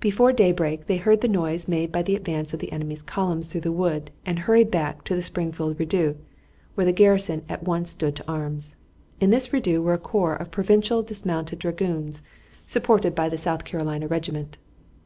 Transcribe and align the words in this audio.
Before 0.00 0.32
daybreak 0.32 0.86
they 0.86 0.96
heard 0.96 1.20
the 1.20 1.28
noise 1.28 1.68
made 1.68 1.92
by 1.92 2.00
the 2.02 2.14
advance 2.16 2.54
of 2.54 2.58
the 2.58 2.72
enemy's 2.72 3.02
columns 3.02 3.52
through 3.52 3.60
the 3.60 3.70
wood 3.70 4.10
and 4.24 4.38
hurried 4.38 4.70
back 4.70 5.04
to 5.04 5.14
the 5.14 5.20
Springfield 5.20 5.78
redoubt, 5.78 6.16
where 6.74 6.86
the 6.86 6.92
garrison 6.92 7.42
at 7.50 7.64
once 7.64 7.90
stood 7.90 8.16
to 8.16 8.24
arms. 8.26 8.76
In 9.20 9.28
this 9.28 9.52
redoubt 9.52 9.82
were 9.82 9.92
a 9.92 9.98
corps 9.98 10.36
of 10.36 10.50
provincial 10.50 11.02
dismounted 11.02 11.58
dragoons, 11.58 12.22
supported 12.66 13.14
by 13.14 13.28
the 13.28 13.36
South 13.36 13.64
Carolina 13.66 14.06
regiment. 14.08 14.56